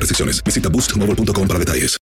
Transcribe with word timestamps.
restricciones. 0.00 0.42
Visita 0.44 0.68
boostmobile.com 0.68 1.46
para 1.48 1.58
detalles. 1.58 1.96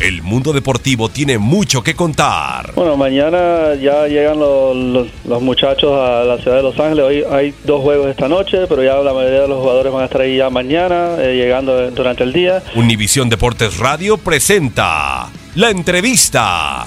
El 0.00 0.22
mundo 0.22 0.52
deportivo 0.52 1.08
tiene 1.08 1.38
mucho 1.38 1.82
que 1.82 1.96
contar. 1.96 2.72
Bueno, 2.76 2.96
mañana 2.96 3.74
ya 3.74 4.06
llegan 4.06 4.38
los, 4.38 4.76
los- 4.76 5.08
los 5.24 5.42
muchachos 5.42 5.90
a 5.92 6.22
la 6.22 6.38
ciudad 6.38 6.58
de 6.58 6.62
Los 6.62 6.78
Ángeles. 6.78 7.04
Hoy 7.04 7.24
hay 7.28 7.52
dos 7.64 7.82
juegos 7.82 8.08
esta 8.08 8.28
noche, 8.28 8.68
pero 8.68 8.84
ya 8.84 8.94
la 8.98 9.12
mayoría 9.12 9.40
de 9.42 9.48
los 9.48 9.58
jugadores 9.60 9.92
van 9.92 10.02
a 10.02 10.04
estar 10.04 10.20
ahí 10.20 10.36
ya 10.36 10.50
mañana, 10.50 11.16
eh, 11.18 11.34
llegando 11.36 11.90
durante 11.90 12.22
el 12.22 12.32
día. 12.32 12.62
Univisión 12.76 13.28
Deportes 13.28 13.78
Radio 13.78 14.18
presenta 14.18 15.30
la 15.56 15.70
entrevista. 15.70 16.86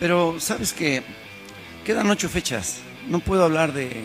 Pero, 0.00 0.36
¿sabes 0.38 0.72
qué? 0.72 1.02
Quedan 1.84 2.08
ocho 2.10 2.28
fechas. 2.30 2.78
No 3.08 3.18
puedo 3.20 3.44
hablar 3.44 3.72
de, 3.72 4.04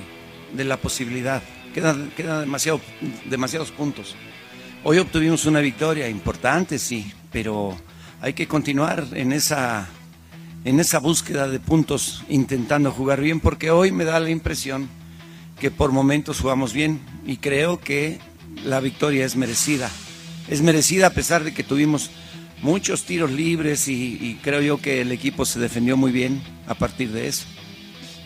de 0.54 0.64
la 0.66 0.78
posibilidad. 0.78 1.42
Quedan, 1.74 2.12
quedan 2.16 2.42
demasiado, 2.42 2.80
demasiados 3.26 3.72
puntos. 3.72 4.16
Hoy 4.84 5.00
obtuvimos 5.00 5.46
una 5.46 5.60
victoria 5.60 6.08
importante, 6.08 6.78
sí, 6.78 7.12
pero 7.32 7.76
hay 8.22 8.34
que 8.34 8.48
continuar 8.48 9.08
en 9.14 9.32
esa, 9.32 9.88
en 10.66 10.80
esa 10.80 11.00
búsqueda 11.00 11.48
de 11.48 11.60
puntos, 11.60 12.24
intentando 12.30 12.92
jugar 12.92 13.22
bien, 13.22 13.40
porque 13.40 13.72
hoy 13.72 13.92
me 13.92 14.06
da 14.06 14.20
la 14.20 14.30
impresión 14.30 14.88
que 15.60 15.72
por 15.72 15.92
momentos 15.92 16.40
jugamos 16.42 16.74
bien 16.74 17.00
y 17.26 17.38
creo 17.38 17.80
que 17.80 18.20
la 18.64 18.80
victoria 18.80 19.26
es 19.26 19.36
merecida. 19.36 19.90
Es 20.50 20.62
merecida 20.62 21.08
a 21.08 21.12
pesar 21.12 21.44
de 21.44 21.54
que 21.54 21.64
tuvimos 21.64 22.12
muchos 22.62 23.06
tiros 23.06 23.32
libres 23.32 23.88
y, 23.88 24.18
y 24.22 24.40
creo 24.44 24.62
yo 24.62 24.78
que 24.78 25.02
el 25.02 25.12
equipo 25.12 25.46
se 25.46 25.60
defendió 25.60 25.98
muy 25.98 26.12
bien 26.12 26.42
a 26.68 26.76
partir 26.76 27.12
de 27.12 27.28
eso. 27.28 27.46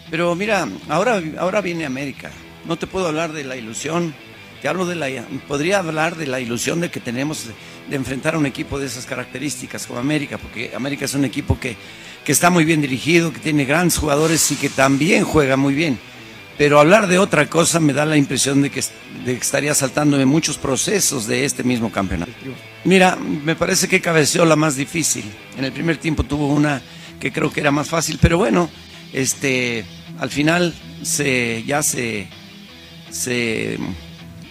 Pero 0.10 0.36
mira, 0.36 0.68
ahora, 0.90 1.22
ahora 1.40 1.62
viene 1.62 1.86
América. 1.86 2.32
No 2.68 2.78
te 2.78 2.86
puedo 2.86 3.08
hablar 3.08 3.32
de 3.32 3.46
la 3.46 3.56
ilusión. 3.56 4.14
Te 4.62 4.68
hablo 4.68 4.86
de 4.86 4.96
la, 4.96 5.08
podría 5.48 5.80
hablar 5.80 6.18
de 6.18 6.28
la 6.28 6.40
ilusión 6.42 6.82
de 6.82 6.92
que 6.92 7.00
tenemos 7.00 7.46
de, 7.90 7.96
enfrentar 7.96 8.36
a 8.36 8.38
un 8.38 8.46
equipo 8.46 8.80
de 8.80 8.88
esas 8.88 9.06
características 9.06 9.88
como 9.88 10.00
América, 10.00 10.38
porque 10.38 10.72
América 10.76 11.06
es 11.06 11.14
un 11.14 11.24
equipo 11.24 11.60
que, 11.60 11.78
que 12.26 12.32
está 12.32 12.50
muy 12.50 12.66
bien 12.66 12.82
dirigido, 12.82 13.32
que 13.32 13.40
tiene 13.40 13.66
grandes 13.66 13.98
jugadores 13.98 14.52
y 14.52 14.56
que 14.56 14.70
también 14.70 15.24
juega 15.24 15.56
muy 15.56 15.74
bien. 15.74 15.98
Pero 16.58 16.80
hablar 16.80 17.08
de 17.08 17.20
otra 17.20 17.48
cosa 17.48 17.80
me 17.80 17.94
da 17.94 18.06
la 18.06 18.18
impresión 18.18 18.62
de 18.64 18.72
que, 18.72 18.82
de 19.24 19.36
que 19.36 19.42
estaría 19.42 19.74
saltándome 19.76 20.26
muchos 20.26 20.58
procesos 20.58 21.28
de 21.28 21.46
este 21.46 21.64
mismo 21.64 21.92
campeonato. 21.92 22.32
Mira, 22.84 23.16
me 23.16 23.56
parece 23.56 23.88
que 23.88 24.02
cabeceó 24.02 24.44
la 24.44 24.56
más 24.56 24.76
difícil. 24.76 25.24
En 25.58 25.64
el 25.64 25.72
primer 25.72 25.98
tiempo 25.98 26.24
tuvo 26.24 26.48
una 26.48 26.82
que 27.20 27.32
creo 27.32 27.52
que 27.52 27.62
era 27.62 27.72
más 27.72 27.88
fácil, 27.88 28.18
pero 28.20 28.40
bueno, 28.40 28.70
este, 29.14 29.86
al 30.20 30.32
final 30.32 30.74
se, 31.04 31.64
ya 31.64 31.84
se, 31.84 32.28
se, 33.10 33.78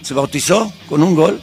se 0.03 0.15
bautizó 0.15 0.73
con 0.89 1.03
un 1.03 1.15
gol. 1.15 1.41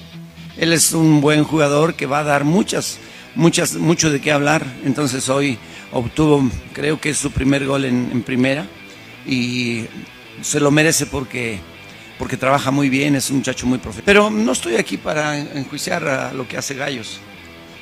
Él 0.58 0.74
es 0.74 0.94
un 0.94 1.22
buen 1.22 1.44
jugador 1.44 1.96
que 1.96 2.06
va 2.06 2.20
a 2.20 2.24
dar 2.24 2.44
muchas, 2.44 3.00
muchas, 3.36 3.76
mucho 3.76 4.12
de 4.12 4.22
qué 4.22 4.32
hablar. 4.32 4.66
Entonces 4.86 5.30
hoy 5.30 5.58
obtuvo, 5.92 6.50
creo 6.74 7.00
que 7.00 7.10
es 7.10 7.18
su 7.18 7.32
primer 7.32 7.66
gol 7.66 7.86
en, 7.86 8.22
primera 8.24 8.66
y 9.26 9.86
se 10.42 10.60
lo 10.60 10.72
merece 10.72 11.06
porque, 11.06 11.60
porque 12.18 12.38
trabaja 12.38 12.72
muy 12.72 12.90
bien, 12.90 13.16
es 13.16 13.30
un 13.30 13.38
muchacho 13.38 13.66
muy 13.66 13.78
profesional. 13.78 14.06
Pero 14.06 14.30
no 14.30 14.52
estoy 14.52 14.76
aquí 14.76 14.98
para 14.98 15.38
enjuiciar 15.38 16.08
a 16.08 16.34
lo 16.34 16.48
que 16.48 16.58
hace 16.58 16.76
Gallos. 16.76 17.20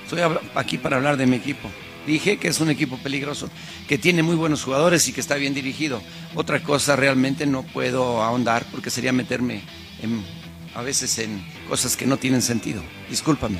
Estoy 0.03 0.21
aquí 0.55 0.77
para 0.77 0.97
hablar 0.97 1.17
de 1.17 1.25
mi 1.25 1.37
equipo. 1.37 1.69
Dije 2.07 2.37
que 2.37 2.47
es 2.47 2.59
un 2.59 2.69
equipo 2.69 2.97
peligroso, 2.97 3.49
que 3.87 3.97
tiene 3.97 4.23
muy 4.23 4.35
buenos 4.35 4.63
jugadores 4.63 5.07
y 5.07 5.13
que 5.13 5.21
está 5.21 5.35
bien 5.35 5.53
dirigido. 5.53 6.01
Otra 6.35 6.61
cosa 6.63 6.95
realmente 6.95 7.45
no 7.45 7.63
puedo 7.63 8.23
ahondar 8.23 8.65
porque 8.71 8.89
sería 8.89 9.13
meterme 9.13 9.61
en- 10.01 10.23
a 10.73 10.81
veces 10.81 11.17
en 11.19 11.43
cosas 11.69 11.95
que 11.95 12.07
no 12.07 12.17
tienen 12.17 12.41
sentido. 12.41 12.81
Discúlpame. 13.09 13.59